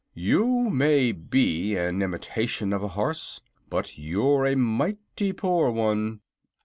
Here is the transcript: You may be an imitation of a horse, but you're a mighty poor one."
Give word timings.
You 0.15 0.71
may 0.71 1.11
be 1.11 1.77
an 1.77 2.01
imitation 2.01 2.73
of 2.73 2.81
a 2.81 2.87
horse, 2.87 3.39
but 3.69 3.99
you're 3.99 4.47
a 4.47 4.55
mighty 4.55 5.31
poor 5.31 5.69
one." 5.69 6.21